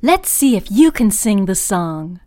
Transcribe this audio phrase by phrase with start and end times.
[0.00, 2.20] Let's see if you can sing the song.